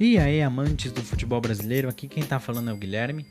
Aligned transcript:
E 0.00 0.16
aí, 0.16 0.40
amantes 0.40 0.92
do 0.92 1.02
futebol 1.02 1.40
brasileiro, 1.40 1.88
aqui 1.88 2.06
quem 2.06 2.22
tá 2.22 2.38
falando 2.38 2.70
é 2.70 2.72
o 2.72 2.76
Guilherme. 2.76 3.26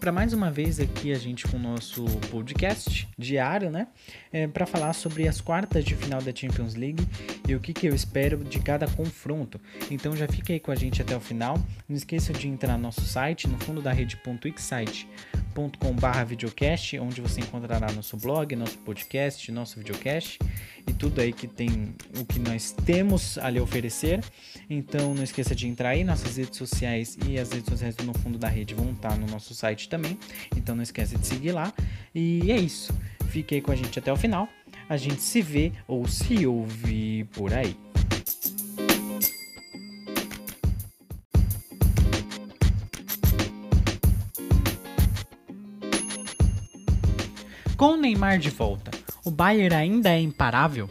Para 0.00 0.12
mais 0.12 0.32
uma 0.32 0.50
vez 0.50 0.80
aqui 0.80 1.12
a 1.12 1.18
gente 1.18 1.46
com 1.46 1.58
o 1.58 1.60
nosso 1.60 2.06
podcast 2.30 3.06
diário, 3.18 3.70
né? 3.70 3.86
É, 4.32 4.46
para 4.46 4.64
falar 4.64 4.94
sobre 4.94 5.28
as 5.28 5.42
quartas 5.42 5.84
de 5.84 5.94
final 5.94 6.22
da 6.22 6.34
Champions 6.34 6.74
League 6.74 7.06
e 7.46 7.54
o 7.54 7.60
que, 7.60 7.74
que 7.74 7.86
eu 7.86 7.94
espero 7.94 8.42
de 8.42 8.60
cada 8.60 8.88
confronto. 8.88 9.60
Então 9.90 10.16
já 10.16 10.26
fica 10.26 10.54
aí 10.54 10.60
com 10.60 10.72
a 10.72 10.74
gente 10.74 11.02
até 11.02 11.14
o 11.14 11.20
final. 11.20 11.62
Não 11.86 11.94
esqueça 11.94 12.32
de 12.32 12.48
entrar 12.48 12.78
no 12.78 12.84
nosso 12.84 13.02
site, 13.02 13.46
no 13.46 13.58
fundo 13.58 13.82
da 13.82 13.92
rede.xsite.com.br 13.92 16.24
videocast, 16.26 16.98
onde 16.98 17.20
você 17.20 17.42
encontrará 17.42 17.92
nosso 17.92 18.16
blog, 18.16 18.56
nosso 18.56 18.78
podcast, 18.78 19.52
nosso 19.52 19.78
videocast 19.78 20.38
e 20.86 20.94
tudo 20.94 21.20
aí 21.20 21.30
que 21.32 21.46
tem 21.46 21.94
o 22.18 22.24
que 22.24 22.38
nós 22.38 22.72
temos 22.72 23.36
a 23.36 23.50
lhe 23.50 23.60
oferecer. 23.60 24.24
Então 24.68 25.14
não 25.14 25.22
esqueça 25.22 25.54
de 25.54 25.68
entrar 25.68 25.90
aí, 25.90 26.04
nossas 26.04 26.38
redes 26.38 26.56
sociais 26.56 27.18
e 27.26 27.38
as 27.38 27.52
redes 27.52 27.68
sociais 27.68 27.94
do 27.94 28.04
No 28.04 28.14
Fundo 28.14 28.38
da 28.38 28.48
Rede 28.48 28.74
vão 28.74 28.92
estar 28.92 29.18
no 29.18 29.26
nosso 29.26 29.54
site 29.54 29.89
também. 29.90 30.18
Então 30.56 30.74
não 30.74 30.82
esqueça 30.82 31.18
de 31.18 31.26
seguir 31.26 31.52
lá. 31.52 31.72
E 32.14 32.50
é 32.50 32.58
isso. 32.58 32.94
Fique 33.28 33.56
aí 33.56 33.60
com 33.60 33.72
a 33.72 33.76
gente 33.76 33.98
até 33.98 34.10
o 34.12 34.16
final. 34.16 34.48
A 34.88 34.96
gente 34.96 35.20
se 35.20 35.42
vê 35.42 35.72
ou 35.86 36.08
se 36.08 36.46
ouve 36.46 37.24
por 37.32 37.52
aí. 37.52 37.76
Com 47.76 47.92
o 47.92 47.96
Neymar 47.96 48.38
de 48.38 48.50
volta, 48.50 48.90
o 49.24 49.30
Bayern 49.30 49.74
ainda 49.74 50.10
é 50.10 50.20
imparável? 50.20 50.90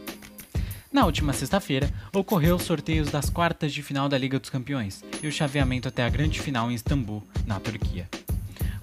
Na 0.92 1.06
última 1.06 1.32
sexta-feira, 1.32 1.88
ocorreu 2.12 2.56
os 2.56 2.62
sorteios 2.62 3.12
das 3.12 3.30
quartas 3.30 3.72
de 3.72 3.80
final 3.80 4.08
da 4.08 4.18
Liga 4.18 4.40
dos 4.40 4.50
Campeões 4.50 5.04
e 5.22 5.28
o 5.28 5.32
chaveamento 5.32 5.86
até 5.86 6.02
a 6.02 6.08
grande 6.08 6.40
final 6.40 6.68
em 6.68 6.74
Istambul, 6.74 7.22
na 7.46 7.60
Turquia. 7.60 8.08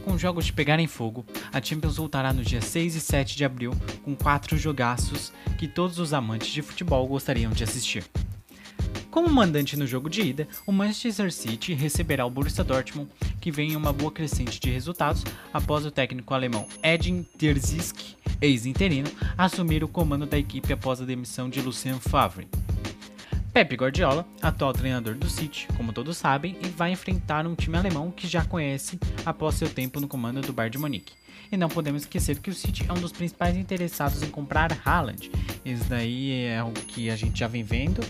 Com 0.08 0.18
jogos 0.18 0.46
de 0.46 0.54
pegarem 0.54 0.88
fogo, 0.88 1.26
a 1.52 1.62
Champions 1.62 1.98
voltará 1.98 2.32
no 2.32 2.42
dia 2.42 2.62
6 2.62 2.96
e 2.96 3.02
7 3.02 3.36
de 3.36 3.44
abril 3.44 3.74
com 4.06 4.16
quatro 4.16 4.58
jogaços 4.58 5.34
que 5.60 5.68
todos 5.68 6.00
os 6.00 6.14
amantes 6.14 6.48
de 6.48 6.62
futebol 6.62 7.06
gostariam 7.06 7.52
de 7.52 7.66
assistir. 7.66 8.06
Como 9.12 9.30
mandante 9.30 9.76
no 9.76 9.86
jogo 9.86 10.10
de 10.10 10.22
ida, 10.22 10.48
o 10.66 10.72
Manchester 10.72 11.30
City 11.30 11.74
receberá 11.74 12.26
o 12.26 12.30
Borussia 12.30 12.64
Dortmund, 12.64 13.12
que 13.42 13.52
vem 13.52 13.74
em 13.74 13.76
uma 13.76 13.92
boa 13.92 14.10
crescente 14.10 14.62
de 14.62 14.70
resultados 14.70 15.26
após 15.54 15.86
o 15.86 15.92
técnico 15.92 16.34
alemão 16.34 16.66
Edin 16.82 17.24
Terzic, 17.38 18.16
ex-interino, 18.40 19.10
assumir 19.38 19.84
o 19.84 19.90
comando 19.90 20.26
da 20.26 20.40
equipe 20.40 20.72
após 20.72 21.02
a 21.02 21.06
demissão 21.06 21.50
de 21.50 21.60
Lucien 21.60 22.00
Favre. 22.00 22.48
Pep 23.58 23.76
Guardiola, 23.76 24.24
atual 24.40 24.72
treinador 24.72 25.16
do 25.16 25.28
City, 25.28 25.68
como 25.76 25.92
todos 25.92 26.16
sabem, 26.16 26.56
e 26.64 26.68
vai 26.68 26.92
enfrentar 26.92 27.48
um 27.48 27.56
time 27.56 27.76
alemão 27.76 28.12
que 28.12 28.28
já 28.28 28.46
conhece 28.46 29.00
após 29.26 29.56
seu 29.56 29.68
tempo 29.68 30.00
no 30.00 30.08
comando 30.08 30.42
do 30.42 30.54
Bayern 30.54 30.74
de 30.74 30.78
Munique. 30.78 31.14
E 31.52 31.58
não 31.58 31.68
podemos 31.68 32.04
esquecer 32.04 32.38
que 32.38 32.52
o 32.52 32.54
City 32.54 32.86
é 32.88 32.94
um 32.94 33.02
dos 33.02 33.12
principais 33.12 33.58
interessados 33.58 34.22
em 34.22 34.30
comprar 34.30 34.80
Haaland. 34.86 35.32
Isso 35.66 35.86
daí 35.86 36.44
é 36.44 36.64
o 36.64 36.72
que 36.72 37.10
a 37.10 37.16
gente 37.16 37.40
já 37.40 37.48
vem 37.48 37.64
vendo 37.64 38.02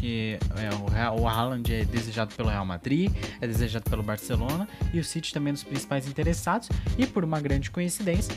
que 0.00 0.38
é, 0.56 1.14
o, 1.16 1.20
o 1.20 1.28
Haaland 1.28 1.74
é 1.74 1.84
desejado 1.84 2.34
pelo 2.34 2.48
Real 2.48 2.64
Madrid, 2.64 3.12
é 3.38 3.46
desejado 3.46 3.88
pelo 3.90 4.02
Barcelona 4.02 4.66
e 4.94 4.98
o 4.98 5.04
City 5.04 5.32
também 5.32 5.50
é 5.50 5.52
um 5.52 5.54
dos 5.54 5.64
principais 5.64 6.08
interessados. 6.08 6.70
E 6.96 7.06
por 7.06 7.22
uma 7.22 7.38
grande 7.38 7.70
coincidência, 7.70 8.34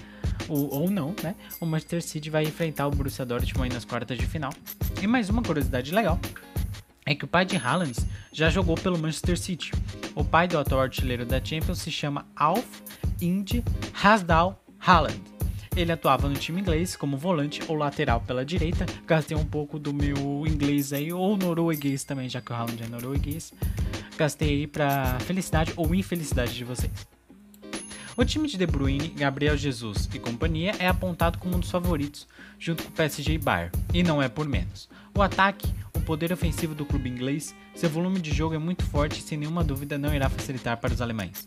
ou, 0.49 0.73
ou 0.73 0.91
não, 0.91 1.15
né? 1.23 1.35
O 1.61 1.65
Manchester 1.65 2.01
City 2.01 2.29
vai 2.29 2.43
enfrentar 2.43 2.87
o 2.87 2.91
Borussia 2.91 3.25
Dortmund 3.25 3.73
nas 3.73 3.85
quartas 3.85 4.17
de 4.17 4.25
final. 4.25 4.51
E 5.01 5.07
mais 5.07 5.29
uma 5.29 5.41
curiosidade 5.41 5.93
legal 5.93 6.19
é 7.05 7.13
que 7.15 7.25
o 7.25 7.27
pai 7.27 7.45
de 7.45 7.57
Haaland 7.57 7.97
já 8.31 8.49
jogou 8.49 8.75
pelo 8.75 8.97
Manchester 8.97 9.37
City. 9.37 9.71
O 10.15 10.23
pai 10.23 10.47
do 10.47 10.57
atual 10.57 10.81
artilheiro 10.81 11.25
da 11.25 11.43
Champions 11.43 11.79
se 11.79 11.91
chama 11.91 12.25
Alf 12.35 12.81
Indy 13.21 13.63
Hasdal 14.01 14.63
Haaland. 14.79 15.21
Ele 15.75 15.91
atuava 15.91 16.29
no 16.29 16.35
time 16.35 16.61
inglês 16.61 16.95
como 16.95 17.17
volante 17.17 17.61
ou 17.67 17.75
lateral 17.75 18.21
pela 18.21 18.45
direita. 18.45 18.85
Gastei 19.07 19.35
um 19.35 19.45
pouco 19.45 19.79
do 19.79 19.91
meu 19.91 20.45
inglês 20.45 20.93
aí, 20.93 21.11
ou 21.11 21.35
norueguês 21.35 22.03
também, 22.03 22.29
já 22.29 22.41
que 22.41 22.51
o 22.51 22.55
Haaland 22.55 22.83
é 22.83 22.87
norueguês. 22.87 23.51
Gastei 24.15 24.49
aí 24.49 24.67
pra 24.67 25.17
felicidade 25.21 25.73
ou 25.75 25.95
infelicidade 25.95 26.53
de 26.53 26.63
vocês. 26.63 26.91
O 28.15 28.23
time 28.23 28.47
de 28.47 28.57
De 28.57 28.67
Bruyne, 28.67 29.07
Gabriel 29.07 29.57
Jesus 29.57 30.07
e 30.13 30.19
companhia 30.19 30.75
é 30.77 30.87
apontado 30.87 31.39
como 31.39 31.55
um 31.55 31.59
dos 31.59 31.71
favoritos, 31.71 32.27
junto 32.59 32.83
com 32.83 32.89
o 32.89 32.91
PSG 32.91 33.33
e 33.33 33.37
Bayern, 33.39 33.71
e 33.91 34.03
não 34.03 34.21
é 34.21 34.29
por 34.29 34.47
menos. 34.47 34.87
O 35.17 35.21
ataque, 35.23 35.67
poder 36.03 36.31
ofensivo 36.31 36.75
do 36.75 36.85
clube 36.85 37.09
inglês, 37.09 37.55
seu 37.73 37.89
volume 37.89 38.19
de 38.19 38.31
jogo 38.31 38.55
é 38.55 38.57
muito 38.57 38.83
forte 38.83 39.19
e 39.19 39.23
sem 39.23 39.37
nenhuma 39.37 39.63
dúvida 39.63 39.97
não 39.97 40.13
irá 40.13 40.29
facilitar 40.29 40.77
para 40.77 40.93
os 40.93 41.01
alemães. 41.01 41.45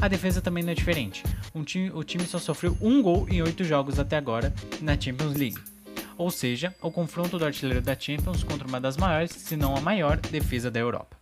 A 0.00 0.08
defesa 0.08 0.40
também 0.40 0.62
não 0.62 0.72
é 0.72 0.74
diferente. 0.74 1.22
Um 1.54 1.64
time, 1.64 1.90
o 1.90 2.04
time 2.04 2.24
só 2.26 2.38
sofreu 2.38 2.76
um 2.80 3.02
gol 3.02 3.26
em 3.28 3.42
oito 3.42 3.64
jogos 3.64 3.98
até 3.98 4.16
agora 4.16 4.52
na 4.80 5.00
Champions 5.00 5.34
League. 5.34 5.60
Ou 6.16 6.30
seja, 6.30 6.74
o 6.80 6.90
confronto 6.90 7.38
do 7.38 7.44
artilheiro 7.44 7.80
da 7.80 7.98
Champions 7.98 8.44
contra 8.44 8.68
uma 8.68 8.80
das 8.80 8.96
maiores, 8.96 9.32
se 9.32 9.56
não 9.56 9.76
a 9.76 9.80
maior, 9.80 10.18
defesa 10.18 10.70
da 10.70 10.78
Europa. 10.78 11.16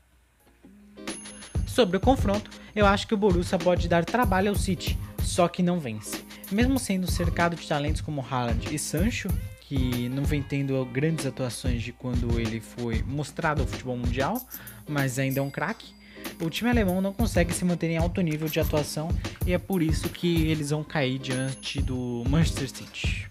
Sobre 1.67 1.97
o 1.97 2.01
confronto, 2.01 2.51
eu 2.77 2.85
acho 2.85 3.07
que 3.07 3.15
o 3.15 3.17
Borussia 3.17 3.59
pode 3.59 3.89
dar 3.89 4.05
trabalho 4.05 4.51
ao 4.51 4.57
City, 4.57 4.99
só 5.23 5.49
que 5.49 5.63
não 5.63 5.81
vence. 5.81 6.23
Mesmo 6.51 6.79
sendo 6.79 7.11
cercado 7.11 7.57
de 7.57 7.67
talentos 7.67 8.03
como 8.03 8.21
Haaland 8.29 8.75
e 8.75 8.79
Sancho, 8.79 9.29
que 9.73 10.11
não 10.11 10.23
vem 10.23 10.43
tendo 10.43 10.85
grandes 10.85 11.25
atuações 11.25 11.81
de 11.81 11.93
quando 11.93 12.39
ele 12.39 12.61
foi 12.61 13.03
mostrado 13.03 13.63
ao 13.63 13.67
futebol 13.67 13.97
mundial, 13.97 14.39
mas 14.87 15.19
ainda 15.19 15.41
é 15.41 15.43
um 15.43 15.49
craque, 15.49 15.95
o 16.43 16.51
time 16.51 16.69
alemão 16.69 17.01
não 17.01 17.11
consegue 17.11 17.55
se 17.55 17.65
manter 17.65 17.89
em 17.89 17.97
alto 17.97 18.21
nível 18.21 18.49
de 18.49 18.61
atuação 18.61 19.09
e 19.47 19.53
é 19.55 19.59
por 19.59 19.83
isso 19.83 20.11
que 20.11 20.47
eles 20.47 20.69
vão 20.69 20.85
cair 20.85 21.19
diante 21.19 21.81
do 21.81 22.23
Manchester 22.29 22.69
City. 22.69 23.27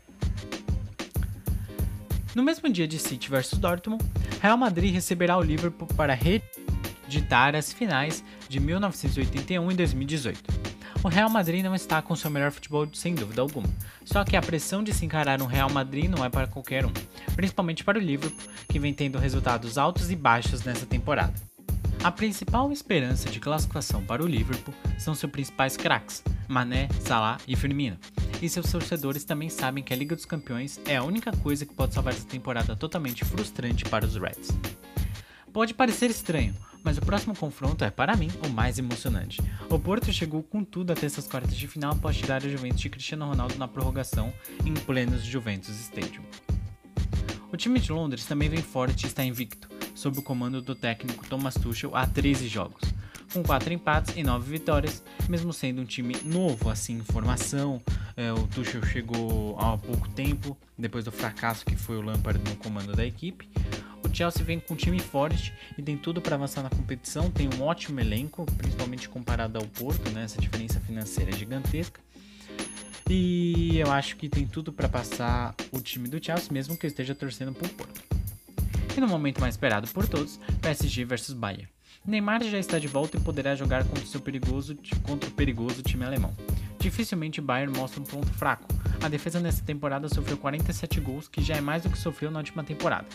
No 2.33 2.41
mesmo 2.41 2.67
dia 2.69 2.87
de 2.87 2.97
City 2.97 3.29
vs 3.29 3.59
Dortmund, 3.59 4.03
Real 4.41 4.57
Madrid 4.57 4.91
receberá 4.91 5.37
o 5.37 5.43
Liverpool 5.43 5.87
para 5.89 6.15
reeditar 6.15 7.55
as 7.55 7.71
finais 7.71 8.23
de 8.49 8.59
1981 8.59 9.71
e 9.71 9.75
2018. 9.75 10.50
O 11.03 11.07
Real 11.07 11.29
Madrid 11.31 11.63
não 11.63 11.73
está 11.73 11.99
com 11.99 12.15
seu 12.15 12.29
melhor 12.29 12.51
futebol 12.51 12.87
sem 12.93 13.15
dúvida 13.15 13.41
alguma, 13.41 13.67
só 14.05 14.23
que 14.23 14.35
a 14.35 14.41
pressão 14.41 14.83
de 14.83 14.93
se 14.93 15.03
encarar 15.03 15.41
um 15.41 15.47
Real 15.47 15.69
Madrid 15.69 16.07
não 16.07 16.23
é 16.23 16.29
para 16.29 16.45
qualquer 16.45 16.85
um, 16.85 16.91
principalmente 17.35 17.83
para 17.83 17.97
o 17.97 18.01
Liverpool, 18.01 18.47
que 18.69 18.77
vem 18.77 18.93
tendo 18.93 19.17
resultados 19.17 19.79
altos 19.79 20.11
e 20.11 20.15
baixos 20.15 20.63
nessa 20.63 20.85
temporada. 20.85 21.33
A 22.03 22.11
principal 22.11 22.71
esperança 22.71 23.31
de 23.31 23.39
classificação 23.39 24.03
para 24.03 24.23
o 24.23 24.27
Liverpool 24.27 24.73
são 24.99 25.15
seus 25.15 25.31
principais 25.31 25.75
craques, 25.75 26.23
Mané, 26.47 26.87
Salah 26.99 27.39
e 27.47 27.55
Firmino. 27.55 27.97
E 28.39 28.47
seus 28.47 28.71
torcedores 28.71 29.23
também 29.23 29.49
sabem 29.49 29.83
que 29.83 29.93
a 29.93 29.97
Liga 29.97 30.15
dos 30.15 30.25
Campeões 30.25 30.79
é 30.85 30.97
a 30.97 31.03
única 31.03 31.31
coisa 31.31 31.65
que 31.65 31.73
pode 31.73 31.95
salvar 31.95 32.13
essa 32.13 32.27
temporada 32.27 32.75
totalmente 32.75 33.25
frustrante 33.25 33.85
para 33.85 34.05
os 34.05 34.15
Reds. 34.15 34.49
Pode 35.51 35.73
parecer 35.73 36.09
estranho, 36.09 36.55
mas 36.83 36.97
o 36.97 37.01
próximo 37.01 37.35
confronto 37.35 37.83
é, 37.83 37.89
para 37.89 38.15
mim, 38.15 38.29
o 38.45 38.49
mais 38.49 38.79
emocionante. 38.79 39.41
O 39.69 39.79
Porto 39.79 40.11
chegou 40.11 40.43
com 40.43 40.63
tudo 40.63 40.91
até 40.91 41.05
essas 41.05 41.27
quartas 41.27 41.55
de 41.55 41.67
final 41.67 41.93
após 41.93 42.17
tirar 42.17 42.43
a 42.43 42.49
Juventus 42.49 42.81
de 42.81 42.89
Cristiano 42.89 43.27
Ronaldo 43.27 43.57
na 43.57 43.67
prorrogação 43.67 44.33
em 44.65 44.73
plenos 44.73 45.23
Juventus 45.23 45.79
Stadium. 45.79 46.23
O 47.51 47.57
time 47.57 47.79
de 47.79 47.91
Londres 47.91 48.25
também 48.25 48.47
vem 48.47 48.61
forte 48.61 49.03
e 49.03 49.07
está 49.07 49.23
invicto, 49.23 49.69
sob 49.93 50.19
o 50.19 50.21
comando 50.21 50.61
do 50.61 50.73
técnico 50.73 51.27
Thomas 51.27 51.53
Tuchel 51.53 51.93
há 51.93 52.07
13 52.07 52.47
jogos, 52.47 52.81
com 53.33 53.43
4 53.43 53.73
empates 53.73 54.15
e 54.15 54.23
9 54.23 54.49
vitórias, 54.49 55.03
mesmo 55.27 55.51
sendo 55.51 55.81
um 55.81 55.85
time 55.85 56.15
novo 56.23 56.69
assim 56.69 56.99
em 56.99 57.03
formação. 57.03 57.81
É, 58.15 58.31
o 58.31 58.47
Tuchel 58.47 58.83
chegou 58.85 59.57
há 59.59 59.77
pouco 59.77 60.07
tempo, 60.09 60.57
depois 60.77 61.03
do 61.03 61.11
fracasso 61.11 61.65
que 61.65 61.75
foi 61.75 61.97
o 61.97 62.01
Lampard 62.01 62.41
no 62.49 62.55
comando 62.55 62.93
da 62.93 63.05
equipe. 63.05 63.49
O 64.11 64.13
Chelsea 64.13 64.43
vem 64.43 64.59
com 64.59 64.73
um 64.73 64.77
time 64.77 64.99
forte 64.99 65.53
e 65.77 65.81
tem 65.81 65.95
tudo 65.95 66.19
para 66.19 66.35
avançar 66.35 66.61
na 66.61 66.69
competição, 66.69 67.31
tem 67.31 67.47
um 67.57 67.63
ótimo 67.63 67.97
elenco, 68.01 68.45
principalmente 68.57 69.07
comparado 69.07 69.57
ao 69.57 69.65
Porto, 69.65 70.11
né? 70.11 70.25
essa 70.25 70.39
diferença 70.39 70.81
financeira 70.81 71.31
é 71.31 71.33
gigantesca. 71.33 72.01
E 73.09 73.79
eu 73.79 73.89
acho 73.89 74.17
que 74.17 74.27
tem 74.27 74.45
tudo 74.45 74.73
para 74.73 74.89
passar 74.89 75.55
o 75.71 75.79
time 75.79 76.09
do 76.09 76.21
Chelsea, 76.23 76.51
mesmo 76.51 76.75
que 76.75 76.87
esteja 76.87 77.15
torcendo 77.15 77.53
pro 77.53 77.69
Porto. 77.69 78.01
E 78.97 78.99
no 78.99 79.07
momento 79.07 79.39
mais 79.39 79.55
esperado 79.55 79.87
por 79.87 80.05
todos, 80.05 80.37
PSG 80.61 81.05
vs 81.05 81.31
Bayern. 81.31 81.69
Neymar 82.05 82.43
já 82.43 82.59
está 82.59 82.77
de 82.77 82.87
volta 82.87 83.15
e 83.15 83.21
poderá 83.21 83.55
jogar 83.55 83.85
contra, 83.85 84.05
seu 84.05 84.19
perigoso, 84.19 84.77
contra 85.03 85.29
o 85.29 85.33
perigoso 85.33 85.81
time 85.81 86.03
alemão. 86.03 86.35
Dificilmente 86.79 87.39
o 87.39 87.43
Bayern 87.43 87.77
mostra 87.77 88.01
um 88.01 88.05
ponto 88.05 88.27
fraco. 88.27 88.67
A 89.01 89.07
defesa 89.07 89.39
nessa 89.39 89.63
temporada 89.63 90.09
sofreu 90.09 90.37
47 90.37 90.99
gols, 90.99 91.29
que 91.29 91.41
já 91.41 91.55
é 91.55 91.61
mais 91.61 91.83
do 91.83 91.89
que 91.89 91.97
sofreu 91.97 92.29
na 92.29 92.39
última 92.39 92.61
temporada. 92.61 93.07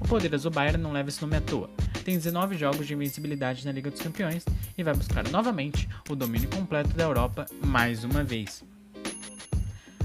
O 0.00 0.08
poderoso 0.08 0.50
Bayern 0.50 0.82
não 0.82 0.92
leva 0.92 1.08
esse 1.08 1.20
nome 1.20 1.36
à 1.36 1.40
toa. 1.40 1.70
Tem 2.04 2.16
19 2.16 2.56
jogos 2.56 2.86
de 2.86 2.94
invencibilidade 2.94 3.64
na 3.64 3.72
Liga 3.72 3.90
dos 3.90 4.00
Campeões 4.00 4.44
e 4.76 4.82
vai 4.82 4.94
buscar 4.94 5.26
novamente 5.28 5.88
o 6.08 6.14
domínio 6.14 6.48
completo 6.50 6.90
da 6.90 7.04
Europa 7.04 7.46
mais 7.64 8.04
uma 8.04 8.22
vez. 8.22 8.62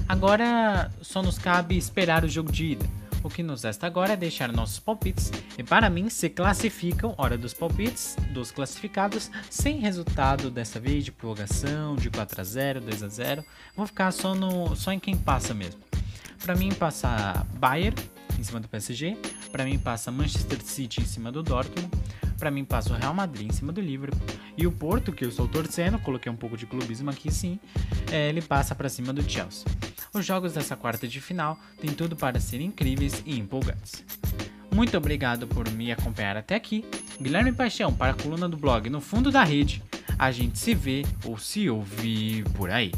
Agora 0.08 0.90
só 1.00 1.22
nos 1.22 1.38
cabe 1.38 1.76
esperar 1.76 2.24
o 2.24 2.28
jogo 2.28 2.50
de 2.50 2.72
ida 2.72 2.84
O 3.22 3.28
que 3.28 3.44
nos 3.44 3.62
resta 3.62 3.86
agora 3.86 4.14
é 4.14 4.16
deixar 4.16 4.50
nossos 4.50 4.80
palpites 4.80 5.30
e 5.56 5.62
para 5.62 5.88
mim 5.88 6.08
se 6.08 6.28
classificam, 6.28 7.14
hora 7.16 7.38
dos 7.38 7.54
palpites, 7.54 8.16
dos 8.32 8.50
classificados, 8.50 9.30
sem 9.48 9.78
resultado 9.78 10.50
dessa 10.50 10.80
vez 10.80 11.04
de 11.04 11.12
prorrogação, 11.12 11.94
de 11.94 12.10
4 12.10 12.40
a 12.40 12.44
0, 12.44 12.80
2 12.80 13.02
a 13.02 13.08
0. 13.08 13.44
Vou 13.76 13.86
ficar 13.86 14.10
só 14.10 14.34
no 14.34 14.74
só 14.74 14.90
em 14.90 14.98
quem 14.98 15.16
passa 15.16 15.54
mesmo. 15.54 15.80
Para 16.42 16.56
mim 16.56 16.70
passa 16.72 17.46
Bayern 17.54 17.96
em 18.38 18.42
cima 18.42 18.58
do 18.58 18.66
PSG, 18.68 19.16
para 19.50 19.64
mim 19.64 19.78
passa 19.78 20.10
Manchester 20.10 20.62
City 20.62 21.00
em 21.00 21.04
cima 21.04 21.30
do 21.30 21.42
Dortmund, 21.42 21.90
para 22.38 22.50
mim 22.50 22.64
passa 22.64 22.92
o 22.92 22.96
Real 22.96 23.12
Madrid 23.12 23.50
em 23.50 23.52
cima 23.52 23.72
do 23.72 23.80
Liverpool 23.80 24.20
e 24.56 24.66
o 24.66 24.72
Porto, 24.72 25.12
que 25.12 25.24
eu 25.24 25.28
estou 25.28 25.46
torcendo, 25.46 25.98
coloquei 25.98 26.30
um 26.30 26.36
pouco 26.36 26.56
de 26.56 26.66
clubismo 26.66 27.10
aqui 27.10 27.30
sim, 27.30 27.58
é, 28.10 28.28
ele 28.28 28.40
passa 28.40 28.74
para 28.74 28.88
cima 28.88 29.12
do 29.12 29.22
Chelsea. 29.22 29.64
Os 30.12 30.24
jogos 30.24 30.54
dessa 30.54 30.74
quarta 30.76 31.06
de 31.06 31.20
final 31.20 31.58
têm 31.80 31.92
tudo 31.92 32.16
para 32.16 32.40
serem 32.40 32.68
incríveis 32.68 33.22
e 33.24 33.38
empolgantes. 33.38 34.04
Muito 34.72 34.96
obrigado 34.96 35.46
por 35.46 35.68
me 35.70 35.92
acompanhar 35.92 36.36
até 36.36 36.54
aqui. 36.54 36.84
Guilherme 37.20 37.52
Paixão 37.52 37.92
para 37.92 38.12
a 38.12 38.14
coluna 38.14 38.48
do 38.48 38.56
blog 38.56 38.88
No 38.88 39.00
Fundo 39.00 39.30
da 39.30 39.44
Rede. 39.44 39.82
A 40.18 40.30
gente 40.30 40.58
se 40.58 40.74
vê 40.74 41.04
ou 41.24 41.38
se 41.38 41.68
ouvir 41.68 42.44
por 42.50 42.70
aí. 42.70 42.92